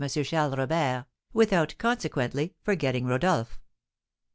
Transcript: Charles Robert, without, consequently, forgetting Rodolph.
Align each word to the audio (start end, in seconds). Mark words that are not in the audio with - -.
Charles 0.23 0.57
Robert, 0.57 1.05
without, 1.31 1.75
consequently, 1.77 2.55
forgetting 2.63 3.05
Rodolph. 3.05 3.61